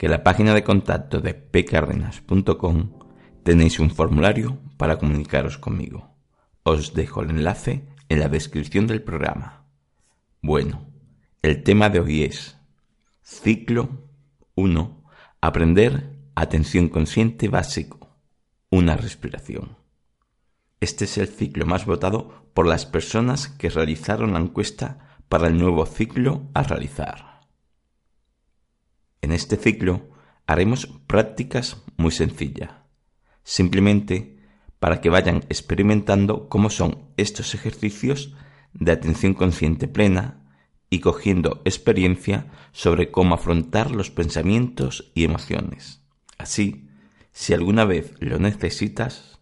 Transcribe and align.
que 0.00 0.06
en 0.06 0.12
la 0.12 0.24
página 0.24 0.54
de 0.54 0.64
contacto 0.64 1.20
de 1.20 1.34
pcardenas.com 1.34 2.90
tenéis 3.42 3.78
un 3.80 3.90
formulario 3.90 4.58
para 4.78 4.96
comunicaros 4.96 5.58
conmigo. 5.58 6.16
Os 6.62 6.94
dejo 6.94 7.20
el 7.20 7.28
enlace 7.28 7.86
en 8.08 8.20
la 8.20 8.30
descripción 8.30 8.86
del 8.86 9.02
programa. 9.02 9.66
Bueno, 10.40 10.86
el 11.42 11.62
tema 11.62 11.90
de 11.90 12.00
hoy 12.00 12.22
es 12.22 12.56
ciclo 13.22 14.08
1. 14.54 15.04
Aprender 15.42 16.16
atención 16.34 16.88
consciente 16.88 17.48
básico. 17.48 18.16
Una 18.70 18.96
respiración. 18.96 19.76
Este 20.80 21.04
es 21.04 21.18
el 21.18 21.28
ciclo 21.28 21.66
más 21.66 21.84
votado 21.84 22.46
por 22.54 22.66
las 22.66 22.86
personas 22.86 23.48
que 23.48 23.68
realizaron 23.68 24.32
la 24.32 24.40
encuesta 24.40 25.18
para 25.28 25.48
el 25.48 25.58
nuevo 25.58 25.84
ciclo 25.84 26.48
a 26.54 26.62
realizar. 26.62 27.29
En 29.22 29.32
este 29.32 29.56
ciclo 29.56 30.08
haremos 30.46 30.86
prácticas 31.06 31.82
muy 31.96 32.10
sencillas, 32.10 32.70
simplemente 33.44 34.38
para 34.78 35.00
que 35.00 35.10
vayan 35.10 35.44
experimentando 35.48 36.48
cómo 36.48 36.70
son 36.70 37.08
estos 37.16 37.54
ejercicios 37.54 38.34
de 38.72 38.92
atención 38.92 39.34
consciente 39.34 39.88
plena 39.88 40.40
y 40.88 41.00
cogiendo 41.00 41.62
experiencia 41.64 42.46
sobre 42.72 43.10
cómo 43.10 43.34
afrontar 43.34 43.92
los 43.92 44.10
pensamientos 44.10 45.12
y 45.14 45.24
emociones. 45.24 46.02
Así, 46.38 46.88
si 47.32 47.54
alguna 47.54 47.84
vez 47.84 48.14
lo 48.18 48.38
necesitas, 48.38 49.38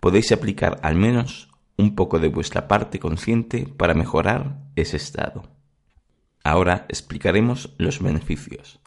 podéis 0.00 0.32
aplicar 0.32 0.80
al 0.82 0.96
menos 0.96 1.50
un 1.76 1.94
poco 1.94 2.18
de 2.18 2.28
vuestra 2.28 2.66
parte 2.66 2.98
consciente 2.98 3.66
para 3.66 3.94
mejorar 3.94 4.58
ese 4.74 4.96
estado. 4.96 5.44
Ahora 6.42 6.86
explicaremos 6.88 7.74
los 7.78 8.02
beneficios, 8.02 8.80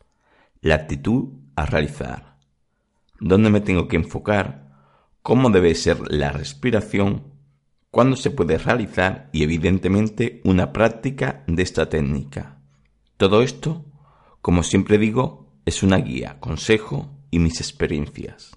la 0.62 0.76
actitud 0.76 1.30
a 1.56 1.66
realizar, 1.66 2.38
dónde 3.20 3.50
me 3.50 3.62
tengo 3.62 3.88
que 3.88 3.96
enfocar, 3.96 4.72
cómo 5.24 5.50
debe 5.50 5.74
ser 5.74 6.00
la 6.12 6.32
respiración, 6.32 7.34
cuándo 7.90 8.16
se 8.16 8.30
puede 8.30 8.58
realizar 8.60 9.30
y 9.34 9.44
evidentemente 9.44 10.40
una 10.44 10.72
práctica 10.72 11.44
de 11.48 11.64
esta 11.64 11.90
técnica. 11.90 12.60
Todo 13.18 13.42
esto, 13.42 13.86
como 14.42 14.62
siempre 14.62 15.00
digo, 15.00 15.52
es 15.66 15.82
una 15.82 15.98
guía, 15.98 16.40
consejo 16.40 17.10
y 17.32 17.40
mis 17.40 17.60
experiencias. 17.60 18.52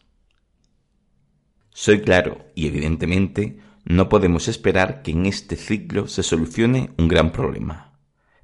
Soy 1.70 2.02
claro 2.02 2.46
y 2.54 2.66
evidentemente 2.66 3.58
no 3.84 4.08
podemos 4.08 4.48
esperar 4.48 5.02
que 5.02 5.12
en 5.12 5.26
este 5.26 5.56
ciclo 5.56 6.06
se 6.06 6.22
solucione 6.22 6.90
un 6.98 7.08
gran 7.08 7.32
problema, 7.32 7.98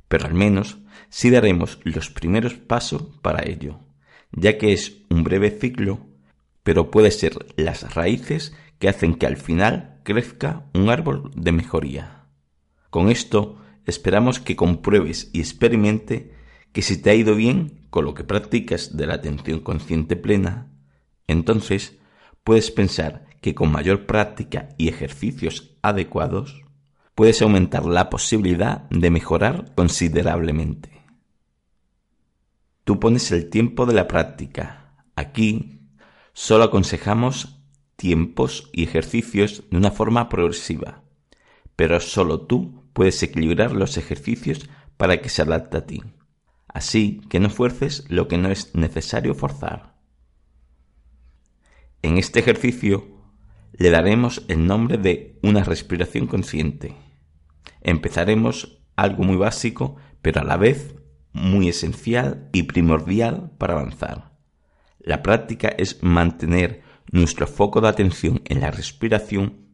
pero 0.08 0.26
al 0.26 0.34
menos 0.34 0.78
sí 1.10 1.30
daremos 1.30 1.78
los 1.84 2.08
primeros 2.08 2.54
pasos 2.54 3.02
para 3.20 3.46
ello, 3.46 3.80
ya 4.32 4.56
que 4.56 4.72
es 4.72 5.02
un 5.10 5.24
breve 5.24 5.50
ciclo, 5.50 6.06
pero 6.62 6.90
puede 6.90 7.10
ser 7.10 7.36
las 7.56 7.94
raíces 7.94 8.54
que 8.78 8.88
hacen 8.88 9.14
que 9.14 9.26
al 9.26 9.36
final 9.36 10.00
crezca 10.04 10.66
un 10.72 10.88
árbol 10.88 11.30
de 11.34 11.52
mejoría. 11.52 12.26
Con 12.88 13.10
esto 13.10 13.60
esperamos 13.86 14.40
que 14.40 14.56
compruebes 14.56 15.30
y 15.32 15.40
experimente 15.40 16.32
que 16.72 16.82
si 16.82 16.96
te 16.96 17.10
ha 17.10 17.14
ido 17.14 17.34
bien 17.34 17.86
con 17.90 18.04
lo 18.04 18.14
que 18.14 18.24
practicas 18.24 18.96
de 18.96 19.06
la 19.06 19.14
atención 19.14 19.60
consciente 19.60 20.16
plena, 20.16 20.72
entonces 21.26 21.98
puedes 22.44 22.70
pensar 22.70 23.26
que 23.40 23.54
con 23.54 23.72
mayor 23.72 24.06
práctica 24.06 24.68
y 24.78 24.88
ejercicios 24.88 25.76
adecuados, 25.82 26.62
puedes 27.14 27.42
aumentar 27.42 27.84
la 27.84 28.10
posibilidad 28.10 28.88
de 28.90 29.10
mejorar 29.10 29.72
considerablemente. 29.74 30.99
Tú 32.90 32.98
pones 32.98 33.30
el 33.30 33.50
tiempo 33.50 33.86
de 33.86 33.94
la 33.94 34.08
práctica. 34.08 34.96
Aquí 35.14 35.92
solo 36.32 36.64
aconsejamos 36.64 37.62
tiempos 37.94 38.68
y 38.72 38.82
ejercicios 38.82 39.62
de 39.70 39.76
una 39.76 39.92
forma 39.92 40.28
progresiva, 40.28 41.04
pero 41.76 42.00
solo 42.00 42.48
tú 42.48 42.90
puedes 42.92 43.22
equilibrar 43.22 43.70
los 43.76 43.96
ejercicios 43.96 44.68
para 44.96 45.20
que 45.20 45.28
se 45.28 45.42
adapte 45.42 45.76
a 45.76 45.86
ti. 45.86 46.02
Así 46.66 47.20
que 47.30 47.38
no 47.38 47.48
fuerces 47.48 48.06
lo 48.08 48.26
que 48.26 48.38
no 48.38 48.50
es 48.50 48.74
necesario 48.74 49.36
forzar. 49.36 49.94
En 52.02 52.18
este 52.18 52.40
ejercicio 52.40 53.06
le 53.70 53.90
daremos 53.90 54.44
el 54.48 54.66
nombre 54.66 54.98
de 54.98 55.38
una 55.44 55.62
respiración 55.62 56.26
consciente. 56.26 56.96
Empezaremos 57.82 58.82
algo 58.96 59.22
muy 59.22 59.36
básico, 59.36 59.94
pero 60.22 60.40
a 60.40 60.44
la 60.44 60.56
vez 60.56 60.96
muy 61.32 61.68
esencial 61.68 62.48
y 62.52 62.64
primordial 62.64 63.52
para 63.58 63.74
avanzar. 63.74 64.32
La 64.98 65.22
práctica 65.22 65.68
es 65.68 66.02
mantener 66.02 66.82
nuestro 67.10 67.46
foco 67.46 67.80
de 67.80 67.88
atención 67.88 68.42
en 68.46 68.60
la 68.60 68.70
respiración, 68.70 69.66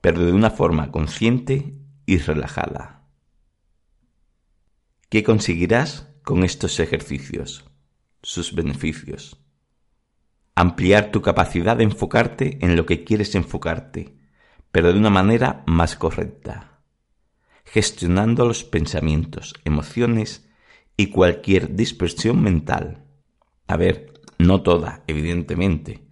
pero 0.00 0.24
de 0.24 0.32
una 0.32 0.50
forma 0.50 0.92
consciente 0.92 1.74
y 2.06 2.18
relajada. 2.18 3.08
¿Qué 5.08 5.22
conseguirás 5.22 6.12
con 6.22 6.44
estos 6.44 6.80
ejercicios? 6.80 7.64
Sus 8.22 8.54
beneficios 8.54 9.46
ampliar 10.56 11.12
tu 11.12 11.20
capacidad 11.20 11.76
de 11.76 11.84
enfocarte 11.84 12.58
en 12.62 12.76
lo 12.76 12.86
que 12.86 13.04
quieres 13.04 13.34
enfocarte, 13.34 14.16
pero 14.72 14.90
de 14.90 14.98
una 14.98 15.10
manera 15.10 15.62
más 15.66 15.96
correcta, 15.96 16.80
gestionando 17.64 18.46
los 18.46 18.64
pensamientos, 18.64 19.54
emociones 19.64 20.45
y 20.96 21.08
cualquier 21.08 21.74
dispersión 21.74 22.42
mental. 22.42 23.04
A 23.66 23.76
ver, 23.76 24.14
no 24.38 24.62
toda, 24.62 25.02
evidentemente. 25.06 26.06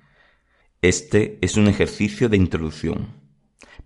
Este 0.82 1.38
es 1.40 1.56
un 1.56 1.68
ejercicio 1.68 2.28
de 2.28 2.36
introducción, 2.36 3.20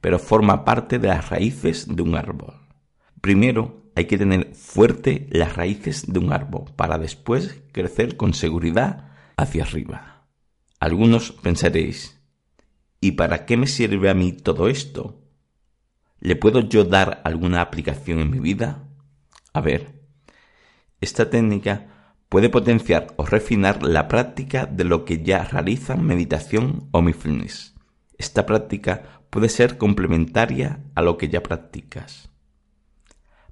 pero 0.01 0.19
forma 0.19 0.65
parte 0.65 0.99
de 0.99 1.09
las 1.09 1.31
raíces 1.31 1.95
de 1.95 2.03
un 2.03 2.17
árbol. 2.17 2.55
Primero 3.21 3.91
hay 3.95 4.07
que 4.07 4.19
tener 4.19 4.55
fuerte 4.55 5.27
las 5.31 5.57
raíces 5.57 6.13
de 6.13 6.19
un 6.19 6.33
árbol 6.33 6.73
para 6.77 6.99
después 6.99 7.63
crecer 7.73 8.17
con 8.17 8.35
seguridad 8.35 9.13
hacia 9.37 9.65
arriba. 9.65 10.27
Algunos 10.81 11.33
pensaréis, 11.33 12.21
¿y 13.01 13.13
para 13.13 13.45
qué 13.45 13.57
me 13.57 13.67
sirve 13.67 14.09
a 14.09 14.15
mí 14.15 14.33
todo 14.33 14.69
esto? 14.69 15.21
¿Le 16.21 16.37
puedo 16.37 16.61
yo 16.61 16.85
dar 16.85 17.23
alguna 17.25 17.61
aplicación 17.61 18.21
en 18.21 18.31
mi 18.31 18.39
vida? 18.39 18.89
A 19.53 19.61
ver, 19.61 19.98
esta 21.01 21.31
técnica 21.31 21.87
puede 22.29 22.49
potenciar 22.49 23.15
o 23.17 23.25
refinar 23.25 23.83
la 23.83 24.09
práctica 24.09 24.67
de 24.67 24.85
lo 24.85 25.05
que 25.05 25.23
ya 25.23 25.45
realizan 25.45 26.05
meditación 26.05 26.89
o 26.91 27.01
mindfulness. 27.01 27.75
Esta 28.19 28.47
práctica 28.47 29.23
puede 29.31 29.49
ser 29.49 29.79
complementaria 29.79 30.81
a 30.95 31.03
lo 31.03 31.17
que 31.17 31.29
ya 31.29 31.43
practicas. 31.43 32.31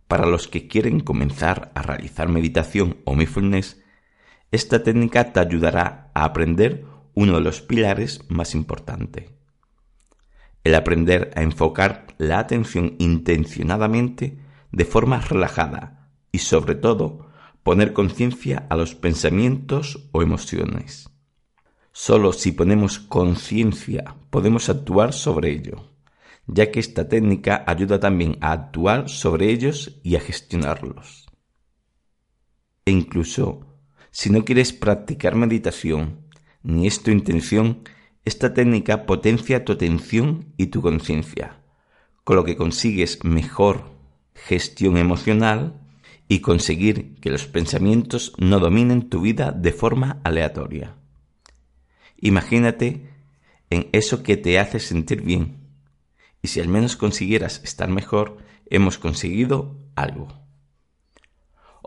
Para 0.09 0.27
los 0.27 0.49
que 0.49 0.69
quieren 0.69 1.01
comenzar 1.01 1.73
a 1.75 1.83
realizar 1.83 2.29
meditación 2.29 2.99
o 3.05 3.15
mindfulness, 3.15 3.83
esta 4.53 4.83
técnica 4.83 5.33
te 5.33 5.41
ayudará 5.41 6.11
a 6.15 6.25
aprender 6.25 6.85
uno 7.15 7.35
de 7.35 7.41
los 7.41 7.63
pilares 7.63 8.21
más 8.29 8.55
importantes. 8.55 9.33
El 10.65 10.75
aprender 10.75 11.31
a 11.35 11.43
enfocar 11.43 12.07
la 12.19 12.39
atención 12.39 12.97
intencionadamente 12.99 14.39
de 14.73 14.85
forma 14.85 15.21
relajada 15.21 16.11
y 16.31 16.39
sobre 16.39 16.75
todo 16.75 17.26
poner 17.67 17.93
conciencia 17.93 18.65
a 18.71 18.77
los 18.77 18.95
pensamientos 18.95 20.09
o 20.13 20.23
emociones. 20.23 21.11
Solo 21.91 22.33
si 22.33 22.53
ponemos 22.53 23.01
conciencia 23.01 24.15
podemos 24.31 24.69
actuar 24.69 25.13
sobre 25.13 25.51
ello, 25.51 25.91
ya 26.47 26.71
que 26.71 26.79
esta 26.79 27.09
técnica 27.09 27.65
ayuda 27.67 27.99
también 27.99 28.39
a 28.41 28.53
actuar 28.53 29.09
sobre 29.09 29.51
ellos 29.51 29.99
y 30.05 30.15
a 30.15 30.21
gestionarlos. 30.21 31.27
E 32.85 32.93
incluso, 32.93 33.67
si 34.13 34.31
no 34.31 34.45
quieres 34.45 34.73
practicar 34.73 35.35
meditación, 35.35 36.21
ni 36.63 36.87
es 36.87 37.03
tu 37.03 37.11
intención, 37.11 37.83
esta 38.25 38.55
técnica 38.55 39.07
potencia 39.07 39.65
tu 39.65 39.73
atención 39.73 40.55
y 40.57 40.69
tu 40.69 40.83
conciencia, 40.83 41.65
con 42.23 42.37
lo 42.37 42.45
que 42.45 42.55
consigues 42.55 43.25
mejor 43.25 43.91
gestión 44.35 44.99
emocional 44.99 45.83
y 46.29 46.41
conseguir 46.41 47.15
que 47.21 47.31
los 47.31 47.47
pensamientos 47.47 48.33
no 48.39 48.59
dominen 48.59 49.09
tu 49.09 49.21
vida 49.21 49.53
de 49.53 49.73
forma 49.73 50.21
aleatoria. 50.25 50.97
Imagínate 52.19 53.11
en 53.71 53.89
eso 53.93 54.23
que 54.23 54.37
te 54.37 54.59
hace 54.59 54.81
sentir 54.81 55.23
bien, 55.23 55.59
y 56.43 56.49
si 56.49 56.61
al 56.61 56.69
menos 56.69 56.97
consiguieras 56.97 57.61
estar 57.65 57.89
mejor, 57.89 58.39
hemos 58.71 58.99
conseguido 58.99 59.77
algo 59.95 60.47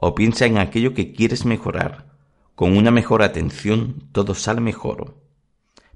o 0.02 0.16
piensa 0.16 0.46
en 0.46 0.58
aquello 0.58 0.94
que 0.94 1.12
quieres 1.12 1.46
mejorar. 1.46 2.08
Con 2.56 2.76
una 2.78 2.92
mejor 2.92 3.22
atención 3.22 4.10
todo 4.12 4.34
sale 4.34 4.62
mejor. 4.62 5.18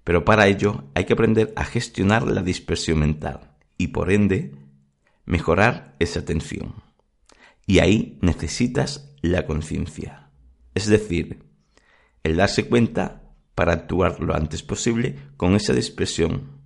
Pero 0.04 0.26
para 0.26 0.48
ello 0.48 0.84
hay 0.94 1.06
que 1.06 1.14
aprender 1.14 1.54
a 1.56 1.64
gestionar 1.64 2.28
la 2.28 2.42
dispersión 2.42 3.00
mental 3.00 3.52
y 3.78 3.88
por 3.88 4.12
ende 4.12 4.56
mejorar 5.26 5.96
esa 6.00 6.20
atención. 6.20 6.76
Y 7.66 7.80
ahí 7.80 8.20
necesitas 8.22 9.16
la 9.22 9.46
conciencia. 9.46 10.30
Es 10.76 10.88
decir, 10.88 11.44
el 12.24 12.38
darse 12.38 12.68
cuenta 12.68 13.24
para 13.56 13.74
actuar 13.74 14.20
lo 14.20 14.36
antes 14.36 14.64
posible 14.64 15.18
con 15.38 15.56
esa 15.56 15.74
dispersión 15.74 16.60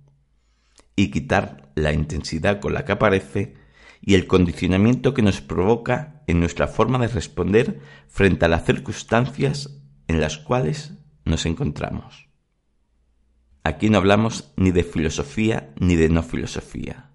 y 0.96 1.10
quitar 1.10 1.70
la 1.74 1.92
intensidad 1.92 2.60
con 2.60 2.74
la 2.74 2.84
que 2.84 2.92
aparece 2.92 3.54
y 4.00 4.14
el 4.14 4.26
condicionamiento 4.26 5.14
que 5.14 5.22
nos 5.22 5.40
provoca 5.40 6.22
en 6.26 6.40
nuestra 6.40 6.66
forma 6.66 6.98
de 6.98 7.08
responder 7.08 7.80
frente 8.08 8.44
a 8.44 8.48
las 8.48 8.64
circunstancias 8.64 9.80
en 10.06 10.20
las 10.20 10.38
cuales 10.38 10.94
nos 11.24 11.46
encontramos. 11.46 12.28
Aquí 13.64 13.90
no 13.90 13.98
hablamos 13.98 14.52
ni 14.56 14.70
de 14.70 14.82
filosofía 14.82 15.74
ni 15.78 15.96
de 15.96 16.08
no 16.08 16.22
filosofía, 16.22 17.10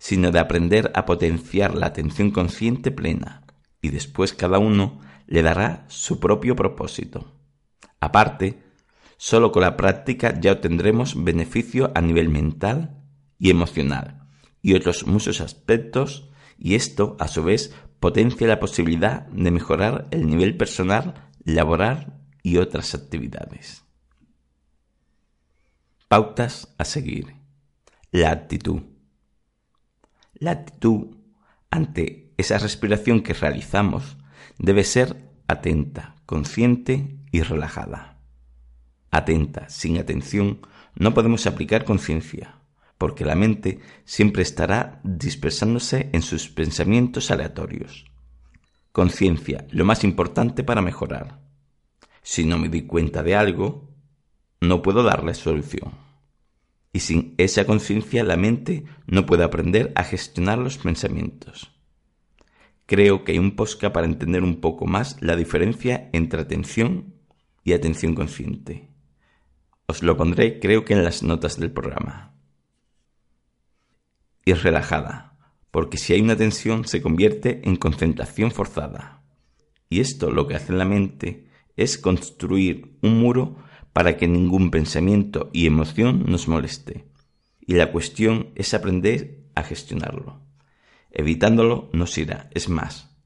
sino 0.00 0.30
de 0.30 0.38
aprender 0.38 0.90
a 0.94 1.04
potenciar 1.04 1.74
la 1.74 1.86
atención 1.86 2.30
consciente 2.30 2.90
plena, 2.90 3.44
y 3.82 3.90
después 3.90 4.32
cada 4.32 4.58
uno 4.58 4.98
le 5.26 5.42
dará 5.42 5.84
su 5.88 6.18
propio 6.18 6.56
propósito. 6.56 7.36
Aparte, 8.00 8.62
solo 9.18 9.52
con 9.52 9.62
la 9.62 9.76
práctica 9.76 10.40
ya 10.40 10.52
obtendremos 10.52 11.22
beneficio 11.22 11.92
a 11.94 12.00
nivel 12.00 12.30
mental 12.30 13.04
y 13.38 13.50
emocional, 13.50 14.26
y 14.62 14.72
otros 14.72 15.06
muchos 15.06 15.42
aspectos 15.42 16.30
y 16.58 16.76
esto 16.76 17.16
a 17.20 17.28
su 17.28 17.42
vez 17.42 17.74
potencia 18.00 18.48
la 18.48 18.58
posibilidad 18.58 19.26
de 19.26 19.50
mejorar 19.50 20.08
el 20.10 20.26
nivel 20.26 20.56
personal, 20.56 21.28
laboral 21.44 22.22
y 22.42 22.56
otras 22.56 22.94
actividades. 22.94 23.84
Pautas 26.08 26.74
a 26.78 26.86
seguir. 26.86 27.36
La 28.10 28.30
actitud. 28.30 28.89
La 30.40 30.52
actitud 30.52 31.18
ante 31.70 32.32
esa 32.38 32.56
respiración 32.58 33.22
que 33.22 33.34
realizamos 33.34 34.16
debe 34.58 34.84
ser 34.84 35.30
atenta, 35.46 36.16
consciente 36.24 37.18
y 37.30 37.42
relajada. 37.42 38.18
Atenta, 39.10 39.68
sin 39.68 39.98
atención, 39.98 40.60
no 40.94 41.12
podemos 41.12 41.46
aplicar 41.46 41.84
conciencia 41.84 42.56
porque 42.96 43.24
la 43.24 43.34
mente 43.34 43.80
siempre 44.04 44.42
estará 44.42 45.00
dispersándose 45.04 46.10
en 46.12 46.22
sus 46.22 46.48
pensamientos 46.48 47.30
aleatorios. 47.30 48.06
Conciencia, 48.92 49.66
lo 49.70 49.84
más 49.84 50.04
importante 50.04 50.64
para 50.64 50.82
mejorar. 50.82 51.40
Si 52.22 52.44
no 52.44 52.58
me 52.58 52.68
di 52.68 52.82
cuenta 52.82 53.22
de 53.22 53.36
algo, 53.36 53.90
no 54.60 54.82
puedo 54.82 55.02
darle 55.02 55.32
solución. 55.32 56.09
Y 56.92 57.00
sin 57.00 57.34
esa 57.38 57.64
conciencia 57.64 58.24
la 58.24 58.36
mente 58.36 58.84
no 59.06 59.26
puede 59.26 59.44
aprender 59.44 59.92
a 59.94 60.04
gestionar 60.04 60.58
los 60.58 60.78
pensamientos. 60.78 61.70
Creo 62.86 63.22
que 63.22 63.32
hay 63.32 63.38
un 63.38 63.54
posca 63.54 63.92
para 63.92 64.06
entender 64.06 64.42
un 64.42 64.60
poco 64.60 64.86
más 64.86 65.20
la 65.22 65.36
diferencia 65.36 66.10
entre 66.12 66.40
atención 66.40 67.14
y 67.62 67.72
atención 67.72 68.14
consciente. 68.14 68.88
Os 69.86 70.02
lo 70.02 70.16
pondré 70.16 70.58
creo 70.58 70.84
que 70.84 70.94
en 70.94 71.04
las 71.04 71.22
notas 71.22 71.58
del 71.58 71.70
programa 71.70 72.30
y 74.44 74.52
relajada, 74.54 75.36
porque 75.70 75.98
si 75.98 76.12
hay 76.12 76.20
una 76.20 76.36
tensión 76.36 76.84
se 76.84 77.02
convierte 77.02 77.60
en 77.64 77.76
concentración 77.76 78.50
forzada. 78.50 79.22
Y 79.88 80.00
esto 80.00 80.30
lo 80.30 80.46
que 80.46 80.54
hace 80.54 80.72
en 80.72 80.78
la 80.78 80.84
mente 80.84 81.46
es 81.76 81.98
construir 81.98 82.98
un 83.02 83.20
muro 83.20 83.56
para 83.92 84.16
que 84.16 84.28
ningún 84.28 84.70
pensamiento 84.70 85.50
y 85.52 85.66
emoción 85.66 86.24
nos 86.26 86.48
moleste. 86.48 87.06
Y 87.60 87.74
la 87.74 87.92
cuestión 87.92 88.50
es 88.54 88.74
aprender 88.74 89.44
a 89.54 89.62
gestionarlo. 89.62 90.40
Evitándolo 91.10 91.90
nos 91.92 92.16
irá, 92.18 92.48
es 92.54 92.68
más, 92.68 93.16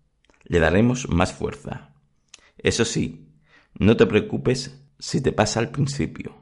le 0.44 0.58
daremos 0.58 1.08
más 1.08 1.32
fuerza. 1.32 1.94
Eso 2.58 2.84
sí, 2.84 3.28
no 3.78 3.96
te 3.96 4.06
preocupes 4.06 4.80
si 4.98 5.20
te 5.20 5.32
pasa 5.32 5.60
al 5.60 5.70
principio. 5.70 6.34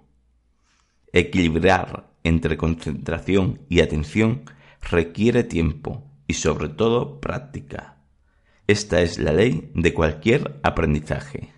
Equilibrar 1.12 2.10
entre 2.24 2.56
concentración 2.56 3.60
y 3.69 3.80
atención 3.80 4.44
requiere 4.90 5.44
tiempo 5.44 6.10
y 6.26 6.34
sobre 6.34 6.69
todo 6.69 7.20
práctica. 7.20 7.98
Esta 8.66 9.02
es 9.02 9.19
la 9.19 9.32
ley 9.32 9.70
de 9.74 9.92
cualquier 9.92 10.60
aprendizaje. 10.62 11.52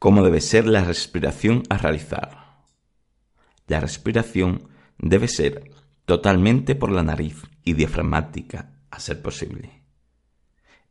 ¿Cómo 0.00 0.24
debe 0.24 0.40
ser 0.40 0.66
la 0.66 0.82
respiración 0.82 1.62
a 1.68 1.76
realizar? 1.76 2.64
La 3.66 3.80
respiración 3.80 4.70
debe 4.96 5.28
ser 5.28 5.72
totalmente 6.06 6.74
por 6.74 6.90
la 6.90 7.02
nariz 7.02 7.42
y 7.64 7.74
diafragmática, 7.74 8.80
a 8.90 8.98
ser 8.98 9.20
posible. 9.20 9.84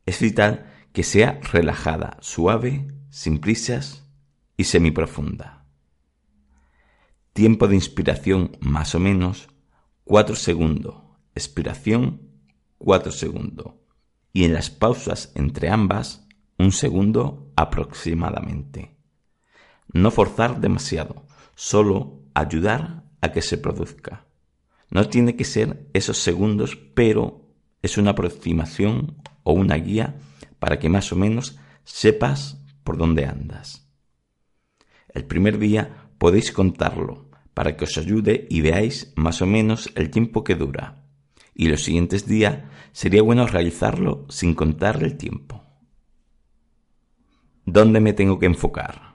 Es 0.06 0.20
vital 0.20 0.72
que 0.92 1.02
sea 1.02 1.40
relajada, 1.52 2.18
suave, 2.20 2.86
sin 3.10 3.40
prisas 3.40 4.06
y 4.56 4.62
semiprofunda. 4.62 5.66
Tiempo 7.32 7.66
de 7.66 7.74
inspiración 7.74 8.58
más 8.60 8.94
o 8.94 9.00
menos 9.00 9.48
4 10.04 10.36
segundos, 10.36 11.02
expiración 11.34 12.30
4 12.78 13.10
segundos 13.10 13.74
y 14.32 14.44
en 14.44 14.54
las 14.54 14.70
pausas 14.70 15.32
entre 15.34 15.68
ambas 15.68 16.28
un 16.58 16.70
segundo 16.70 17.52
aproximadamente. 17.56 18.99
No 19.92 20.10
forzar 20.10 20.60
demasiado, 20.60 21.26
solo 21.54 22.22
ayudar 22.34 23.04
a 23.20 23.32
que 23.32 23.42
se 23.42 23.58
produzca. 23.58 24.26
No 24.90 25.08
tiene 25.08 25.36
que 25.36 25.44
ser 25.44 25.88
esos 25.92 26.18
segundos, 26.18 26.76
pero 26.94 27.48
es 27.82 27.98
una 27.98 28.12
aproximación 28.12 29.16
o 29.42 29.52
una 29.52 29.76
guía 29.76 30.18
para 30.58 30.78
que 30.78 30.88
más 30.88 31.12
o 31.12 31.16
menos 31.16 31.58
sepas 31.84 32.62
por 32.84 32.98
dónde 32.98 33.26
andas. 33.26 33.88
El 35.12 35.24
primer 35.24 35.58
día 35.58 36.10
podéis 36.18 36.52
contarlo, 36.52 37.30
para 37.54 37.76
que 37.76 37.84
os 37.84 37.98
ayude 37.98 38.46
y 38.48 38.60
veáis 38.60 39.12
más 39.16 39.42
o 39.42 39.46
menos 39.46 39.90
el 39.96 40.10
tiempo 40.10 40.44
que 40.44 40.54
dura. 40.54 41.04
Y 41.54 41.68
los 41.68 41.82
siguientes 41.82 42.26
días 42.26 42.60
sería 42.92 43.22
bueno 43.22 43.46
realizarlo 43.46 44.24
sin 44.28 44.54
contar 44.54 45.02
el 45.02 45.16
tiempo. 45.16 45.64
¿Dónde 47.66 48.00
me 48.00 48.12
tengo 48.12 48.38
que 48.38 48.46
enfocar? 48.46 49.09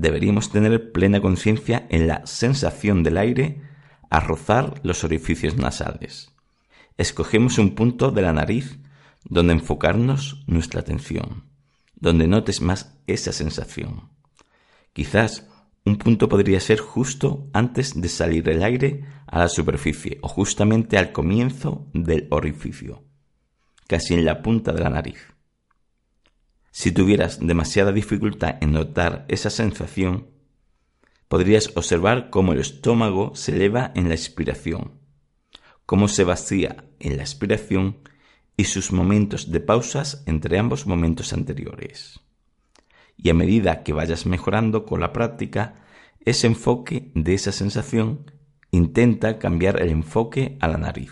Deberíamos 0.00 0.50
tener 0.52 0.92
plena 0.92 1.20
conciencia 1.20 1.88
en 1.90 2.06
la 2.06 2.24
sensación 2.24 3.02
del 3.02 3.18
aire 3.18 3.62
a 4.10 4.20
rozar 4.20 4.74
los 4.84 5.02
orificios 5.02 5.56
nasales. 5.56 6.30
Escogemos 6.96 7.58
un 7.58 7.74
punto 7.74 8.12
de 8.12 8.22
la 8.22 8.32
nariz 8.32 8.78
donde 9.24 9.54
enfocarnos 9.54 10.44
nuestra 10.46 10.82
atención, 10.82 11.46
donde 11.96 12.28
notes 12.28 12.60
más 12.60 12.96
esa 13.08 13.32
sensación. 13.32 14.10
Quizás 14.92 15.48
un 15.84 15.98
punto 15.98 16.28
podría 16.28 16.60
ser 16.60 16.78
justo 16.78 17.48
antes 17.52 18.00
de 18.00 18.08
salir 18.08 18.48
el 18.48 18.62
aire 18.62 19.04
a 19.26 19.40
la 19.40 19.48
superficie 19.48 20.18
o 20.22 20.28
justamente 20.28 20.96
al 20.96 21.10
comienzo 21.10 21.88
del 21.92 22.28
orificio, 22.30 23.02
casi 23.88 24.14
en 24.14 24.24
la 24.24 24.42
punta 24.42 24.72
de 24.72 24.80
la 24.80 24.90
nariz. 24.90 25.37
Si 26.78 26.92
tuvieras 26.92 27.40
demasiada 27.44 27.90
dificultad 27.90 28.58
en 28.60 28.70
notar 28.70 29.24
esa 29.26 29.50
sensación, 29.50 30.28
podrías 31.26 31.76
observar 31.76 32.30
cómo 32.30 32.52
el 32.52 32.60
estómago 32.60 33.34
se 33.34 33.50
eleva 33.50 33.90
en 33.96 34.08
la 34.08 34.14
expiración, 34.14 34.92
cómo 35.86 36.06
se 36.06 36.22
vacía 36.22 36.84
en 37.00 37.16
la 37.16 37.24
expiración 37.24 37.96
y 38.56 38.66
sus 38.66 38.92
momentos 38.92 39.50
de 39.50 39.58
pausas 39.58 40.22
entre 40.26 40.56
ambos 40.56 40.86
momentos 40.86 41.32
anteriores. 41.32 42.20
y 43.16 43.30
a 43.30 43.34
medida 43.34 43.82
que 43.82 43.92
vayas 43.92 44.24
mejorando 44.24 44.86
con 44.86 45.00
la 45.00 45.12
práctica, 45.12 45.84
ese 46.24 46.46
enfoque 46.46 47.10
de 47.16 47.34
esa 47.34 47.50
sensación 47.50 48.30
intenta 48.70 49.40
cambiar 49.40 49.82
el 49.82 49.88
enfoque 49.88 50.56
a 50.60 50.68
la 50.68 50.78
nariz. 50.78 51.10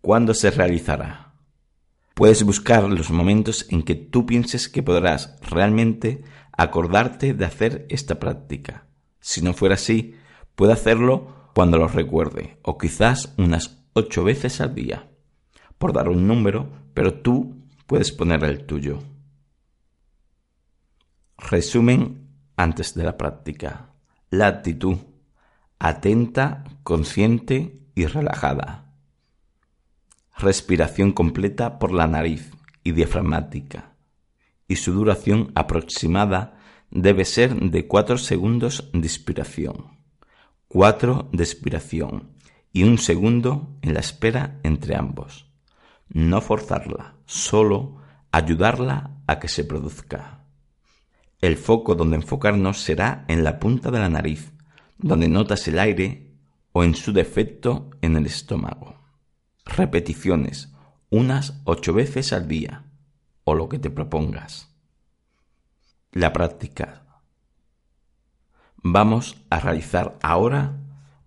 ¿Cuándo 0.00 0.34
se 0.34 0.50
realizará? 0.50 1.29
Puedes 2.20 2.42
buscar 2.42 2.84
los 2.84 3.10
momentos 3.10 3.64
en 3.70 3.82
que 3.82 3.94
tú 3.94 4.26
pienses 4.26 4.68
que 4.68 4.82
podrás 4.82 5.38
realmente 5.40 6.22
acordarte 6.52 7.32
de 7.32 7.46
hacer 7.46 7.86
esta 7.88 8.20
práctica. 8.20 8.84
Si 9.20 9.40
no 9.40 9.54
fuera 9.54 9.76
así, 9.76 10.16
puede 10.54 10.74
hacerlo 10.74 11.48
cuando 11.54 11.78
lo 11.78 11.88
recuerde, 11.88 12.58
o 12.60 12.76
quizás 12.76 13.32
unas 13.38 13.86
ocho 13.94 14.22
veces 14.22 14.60
al 14.60 14.74
día, 14.74 15.08
por 15.78 15.94
dar 15.94 16.10
un 16.10 16.26
número, 16.26 16.68
pero 16.92 17.22
tú 17.22 17.64
puedes 17.86 18.12
poner 18.12 18.44
el 18.44 18.66
tuyo. 18.66 18.98
Resumen 21.38 22.28
antes 22.54 22.92
de 22.92 23.04
la 23.04 23.16
práctica. 23.16 23.94
La 24.28 24.46
actitud. 24.46 24.98
Atenta, 25.78 26.64
consciente 26.82 27.80
y 27.94 28.04
relajada. 28.04 28.89
Respiración 30.38 31.12
completa 31.12 31.78
por 31.78 31.92
la 31.92 32.06
nariz 32.06 32.50
y 32.82 32.92
diafragmática. 32.92 33.94
Y 34.68 34.76
su 34.76 34.92
duración 34.92 35.52
aproximada 35.54 36.58
debe 36.90 37.24
ser 37.24 37.54
de 37.54 37.86
4 37.86 38.18
segundos 38.18 38.90
de 38.92 38.98
inspiración, 38.98 39.98
4 40.68 41.28
de 41.32 41.44
expiración 41.44 42.30
y 42.72 42.84
un 42.84 42.98
segundo 42.98 43.76
en 43.82 43.94
la 43.94 44.00
espera 44.00 44.60
entre 44.62 44.96
ambos. 44.96 45.46
No 46.08 46.40
forzarla, 46.40 47.16
solo 47.26 47.96
ayudarla 48.32 49.10
a 49.26 49.38
que 49.38 49.48
se 49.48 49.64
produzca. 49.64 50.44
El 51.40 51.56
foco 51.56 51.94
donde 51.94 52.16
enfocarnos 52.16 52.80
será 52.80 53.24
en 53.28 53.44
la 53.44 53.58
punta 53.58 53.90
de 53.90 53.98
la 53.98 54.08
nariz, 54.08 54.52
donde 54.98 55.28
notas 55.28 55.66
el 55.68 55.78
aire 55.78 56.34
o 56.72 56.84
en 56.84 56.94
su 56.94 57.12
defecto 57.12 57.90
en 58.02 58.16
el 58.16 58.26
estómago. 58.26 58.99
Repeticiones, 59.76 60.74
unas 61.10 61.60
ocho 61.64 61.94
veces 61.94 62.32
al 62.32 62.48
día, 62.48 62.84
o 63.44 63.54
lo 63.54 63.68
que 63.68 63.78
te 63.78 63.88
propongas. 63.88 64.68
La 66.10 66.32
práctica. 66.32 67.04
Vamos 68.76 69.44
a 69.48 69.60
realizar 69.60 70.18
ahora 70.22 70.76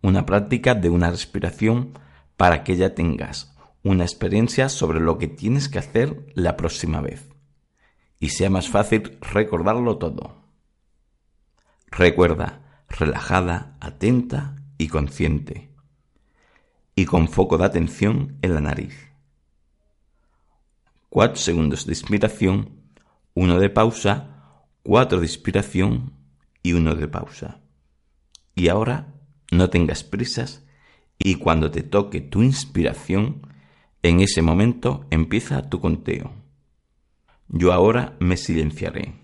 una 0.02 0.26
práctica 0.26 0.76
de 0.76 0.90
una 0.90 1.10
respiración 1.10 1.98
para 2.36 2.64
que 2.66 2.76
ya 2.76 2.94
tengas 2.94 3.56
una 3.82 4.04
experiencia 4.04 4.68
sobre 4.68 5.00
lo 5.00 5.18
que 5.18 5.28
tienes 5.28 5.70
que 5.70 5.80
hacer 5.80 6.26
la 6.36 6.58
próxima 6.58 7.00
vez 7.00 7.30
y 8.20 8.30
sea 8.30 8.50
más 8.50 8.70
fácil 8.70 9.18
recordarlo 9.22 9.98
todo. 9.98 10.44
Recuerda, 11.88 12.86
relajada, 12.90 13.78
atenta 13.80 14.64
y 14.78 14.88
consciente, 14.88 15.73
y 16.96 17.06
con 17.06 17.28
foco 17.28 17.58
de 17.58 17.66
atención 17.66 18.38
en 18.42 18.54
la 18.54 18.62
nariz. 18.62 18.96
Cuatro 21.10 21.38
segundos 21.38 21.86
de 21.86 21.92
inspiración, 21.92 22.70
uno 23.34 23.60
de 23.60 23.70
pausa, 23.70 24.64
cuatro 24.84 25.20
de 25.20 25.26
inspiración 25.26 26.14
y 26.62 26.74
uno 26.74 26.96
de 26.96 27.08
pausa. 27.08 27.62
Y 28.56 28.68
ahora 28.68 29.14
no 29.52 29.70
tengas 29.70 30.04
prisas 30.04 30.66
y 31.18 31.36
cuando 31.36 31.72
te 31.72 31.84
toque 31.84 32.22
tu 32.22 32.44
inspiración, 32.44 33.48
en 34.02 34.20
ese 34.20 34.42
momento 34.42 35.06
empieza 35.10 35.70
tu 35.70 35.80
conteo. 35.80 36.34
Yo 37.48 37.72
ahora 37.72 38.18
me 38.20 38.36
silenciaré. 38.36 39.23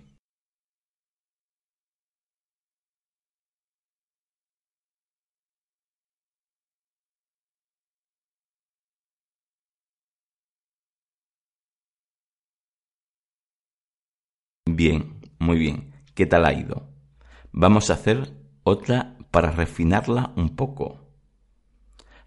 Bien, 14.79 15.19
muy 15.39 15.57
bien. 15.57 15.91
¿Qué 16.15 16.25
tal 16.25 16.45
ha 16.45 16.53
ido? 16.53 16.87
Vamos 17.51 17.89
a 17.89 17.95
hacer 17.95 18.33
otra 18.63 19.17
para 19.29 19.51
refinarla 19.51 20.31
un 20.37 20.55
poco. 20.55 21.01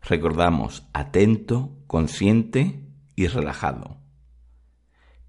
Recordamos 0.02 0.86
atento, 0.92 1.70
consciente 1.86 2.84
y 3.16 3.26
relajado. 3.28 3.96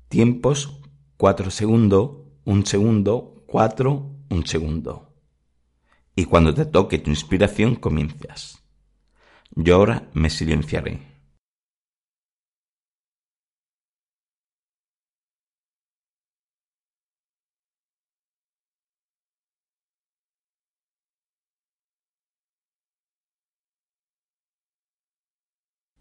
Tiempos 0.10 0.82
4 1.16 1.50
segundos, 1.50 2.12
1 2.44 2.66
segundo, 2.66 3.46
4, 3.48 4.06
1 4.30 4.46
segundo. 4.46 5.14
Y 6.18 6.26
cuando 6.26 6.54
te 6.54 6.66
toque 6.66 7.00
tu 7.00 7.10
inspiración 7.10 7.76
comienzas. 7.76 8.62
Yo 9.56 9.78
ahora 9.78 10.10
me 10.12 10.30
silenciaré. 10.30 11.13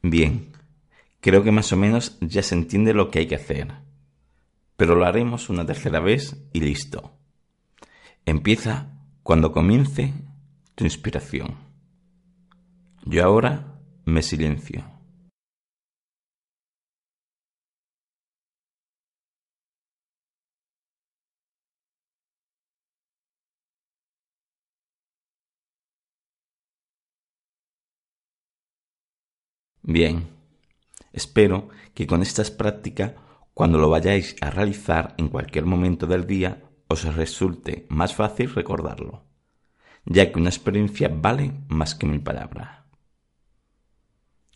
Bien, 0.02 0.52
creo 1.20 1.42
que 1.42 1.52
más 1.52 1.72
o 1.72 1.76
menos 1.76 2.18
ya 2.20 2.42
se 2.42 2.54
entiende 2.54 2.92
lo 2.94 3.10
que 3.10 3.20
hay 3.20 3.26
que 3.26 3.36
hacer 3.36 3.68
pero 4.82 4.96
lo 4.96 5.04
haremos 5.04 5.48
una 5.48 5.64
tercera 5.64 6.00
vez 6.00 6.36
y 6.52 6.60
listo. 6.60 7.12
Empieza 8.26 8.88
cuando 9.22 9.52
comience 9.52 10.12
tu 10.74 10.82
inspiración. 10.82 11.54
Yo 13.04 13.24
ahora 13.24 13.78
me 14.04 14.22
silencio. 14.22 14.84
Bien, 29.82 30.28
espero 31.12 31.68
que 31.94 32.06
con 32.06 32.22
estas 32.22 32.50
prácticas 32.50 33.14
cuando 33.54 33.78
lo 33.78 33.90
vayáis 33.90 34.36
a 34.40 34.50
realizar 34.50 35.14
en 35.18 35.28
cualquier 35.28 35.66
momento 35.66 36.06
del 36.06 36.26
día, 36.26 36.62
os 36.88 37.04
resulte 37.14 37.86
más 37.88 38.14
fácil 38.14 38.54
recordarlo, 38.54 39.24
ya 40.04 40.32
que 40.32 40.38
una 40.38 40.50
experiencia 40.50 41.10
vale 41.12 41.52
más 41.68 41.94
que 41.94 42.06
mil 42.06 42.22
palabras. 42.22 42.84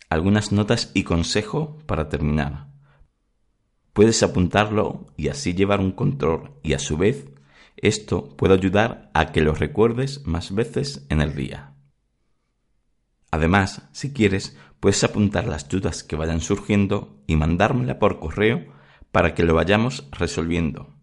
Algunas 0.09 0.52
notas 0.52 0.92
y 0.95 1.02
consejo 1.02 1.78
para 1.87 2.09
terminar. 2.09 2.68
Puedes 3.92 4.23
apuntarlo 4.23 5.06
y 5.16 5.28
así 5.28 5.54
llevar 5.54 5.80
un 5.80 5.92
control 5.92 6.52
y 6.62 6.75
a 6.75 6.78
su 6.78 6.97
vez 6.97 7.26
esto 7.76 8.37
puede 8.37 8.54
ayudar 8.54 9.11
a 9.12 9.33
que 9.33 9.40
lo 9.40 9.54
recuerdes 9.54 10.26
más 10.26 10.54
veces 10.54 11.06
en 11.11 11.21
el 11.21 11.35
día. 11.35 11.75
Además, 13.36 13.82
si 13.92 14.14
quieres, 14.14 14.56
puedes 14.80 15.04
apuntar 15.04 15.46
las 15.46 15.68
dudas 15.68 16.02
que 16.02 16.16
vayan 16.16 16.40
surgiendo 16.40 17.22
y 17.26 17.36
mandármela 17.36 17.98
por 17.98 18.18
correo 18.18 18.72
para 19.12 19.34
que 19.34 19.42
lo 19.42 19.52
vayamos 19.52 20.08
resolviendo. 20.10 20.94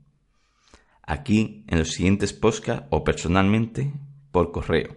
Aquí 1.03 1.63
en 1.67 1.77
los 1.77 1.91
siguientes 1.91 2.33
podcasts 2.33 2.87
o 2.89 3.03
personalmente 3.03 3.93
por 4.31 4.51
correo. 4.51 4.95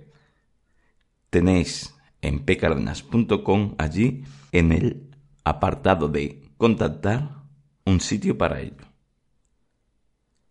Tenéis 1.28 1.94
en 2.22 2.42
pcardenas.com 2.46 3.74
allí 3.76 4.24
en 4.52 4.72
el 4.72 5.14
apartado 5.44 6.08
de 6.08 6.42
contactar 6.56 7.42
un 7.84 8.00
sitio 8.00 8.38
para 8.38 8.62
ello. 8.62 8.86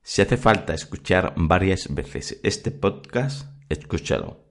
Si 0.03 0.21
hace 0.21 0.37
falta 0.37 0.75
escuchar 0.75 1.33
varias 1.35 1.91
veces 1.91 2.39
este 2.43 2.69
podcast, 2.69 3.49
escúchalo 3.69 4.44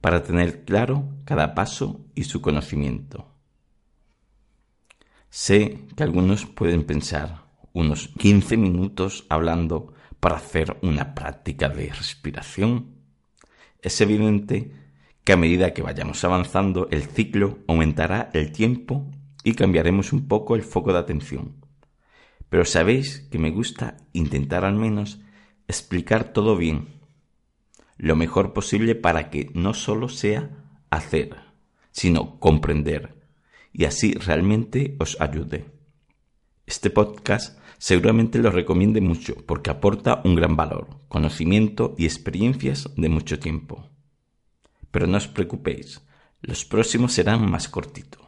para 0.00 0.22
tener 0.22 0.64
claro 0.64 1.08
cada 1.24 1.54
paso 1.54 2.04
y 2.14 2.24
su 2.24 2.40
conocimiento. 2.40 3.28
Sé 5.30 5.80
que 5.96 6.02
algunos 6.02 6.46
pueden 6.46 6.84
pensar 6.84 7.44
unos 7.72 8.08
15 8.18 8.56
minutos 8.56 9.26
hablando 9.28 9.92
para 10.20 10.36
hacer 10.36 10.78
una 10.82 11.14
práctica 11.14 11.68
de 11.68 11.92
respiración. 11.92 12.94
Es 13.82 14.00
evidente 14.00 14.72
que 15.24 15.32
a 15.32 15.36
medida 15.36 15.74
que 15.74 15.82
vayamos 15.82 16.24
avanzando 16.24 16.88
el 16.90 17.02
ciclo 17.02 17.58
aumentará 17.66 18.30
el 18.32 18.52
tiempo 18.52 19.10
y 19.44 19.54
cambiaremos 19.54 20.12
un 20.12 20.26
poco 20.26 20.56
el 20.56 20.62
foco 20.62 20.92
de 20.92 21.00
atención. 21.00 21.56
Pero 22.48 22.64
sabéis 22.64 23.28
que 23.30 23.38
me 23.38 23.50
gusta 23.50 23.96
intentar 24.12 24.64
al 24.64 24.76
menos 24.76 25.20
explicar 25.68 26.32
todo 26.32 26.56
bien, 26.56 26.95
lo 27.96 28.16
mejor 28.16 28.52
posible 28.52 28.94
para 28.94 29.30
que 29.30 29.50
no 29.54 29.74
solo 29.74 30.08
sea 30.08 30.64
hacer, 30.90 31.36
sino 31.90 32.38
comprender 32.38 33.16
y 33.72 33.84
así 33.84 34.14
realmente 34.14 34.96
os 34.98 35.20
ayude. 35.20 35.66
Este 36.64 36.88
podcast 36.88 37.58
seguramente 37.78 38.38
lo 38.38 38.50
recomiende 38.50 39.02
mucho 39.02 39.36
porque 39.46 39.70
aporta 39.70 40.22
un 40.24 40.34
gran 40.34 40.56
valor, 40.56 41.02
conocimiento 41.08 41.94
y 41.98 42.06
experiencias 42.06 42.88
de 42.96 43.10
mucho 43.10 43.38
tiempo. 43.38 43.90
Pero 44.90 45.06
no 45.06 45.18
os 45.18 45.28
preocupéis, 45.28 46.00
los 46.40 46.64
próximos 46.64 47.12
serán 47.12 47.50
más 47.50 47.68
cortitos. 47.68 48.22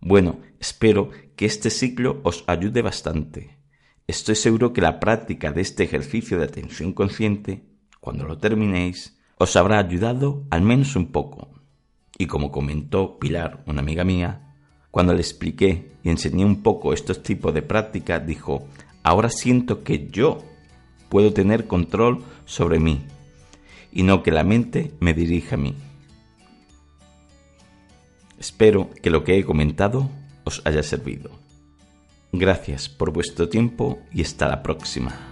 Bueno, 0.00 0.40
espero 0.58 1.10
que 1.36 1.46
este 1.46 1.70
ciclo 1.70 2.20
os 2.24 2.42
ayude 2.48 2.82
bastante. 2.82 3.58
Estoy 4.08 4.34
seguro 4.34 4.72
que 4.72 4.80
la 4.80 4.98
práctica 4.98 5.52
de 5.52 5.60
este 5.60 5.84
ejercicio 5.84 6.38
de 6.38 6.44
atención 6.44 6.92
consciente, 6.92 7.71
cuando 8.02 8.24
lo 8.24 8.36
terminéis, 8.36 9.16
os 9.38 9.54
habrá 9.54 9.78
ayudado 9.78 10.42
al 10.50 10.62
menos 10.62 10.96
un 10.96 11.12
poco. 11.12 11.50
Y 12.18 12.26
como 12.26 12.50
comentó 12.50 13.16
Pilar, 13.20 13.62
una 13.68 13.80
amiga 13.80 14.02
mía, 14.02 14.56
cuando 14.90 15.14
le 15.14 15.20
expliqué 15.20 15.92
y 16.02 16.10
enseñé 16.10 16.44
un 16.44 16.64
poco 16.64 16.92
estos 16.92 17.22
tipos 17.22 17.54
de 17.54 17.62
práctica, 17.62 18.18
dijo, 18.18 18.66
ahora 19.04 19.30
siento 19.30 19.84
que 19.84 20.08
yo 20.08 20.38
puedo 21.10 21.32
tener 21.32 21.68
control 21.68 22.24
sobre 22.44 22.80
mí 22.80 23.02
y 23.92 24.02
no 24.02 24.24
que 24.24 24.32
la 24.32 24.42
mente 24.42 24.92
me 24.98 25.14
dirija 25.14 25.54
a 25.54 25.58
mí. 25.58 25.76
Espero 28.36 28.90
que 29.00 29.10
lo 29.10 29.22
que 29.22 29.38
he 29.38 29.44
comentado 29.44 30.10
os 30.42 30.60
haya 30.64 30.82
servido. 30.82 31.30
Gracias 32.32 32.88
por 32.88 33.12
vuestro 33.12 33.48
tiempo 33.48 34.00
y 34.12 34.22
hasta 34.22 34.48
la 34.48 34.60
próxima. 34.64 35.31